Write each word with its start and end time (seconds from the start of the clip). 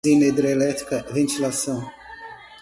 usina 0.03 0.25
hidrelétrica, 0.25 1.05
ventilação 1.11 1.87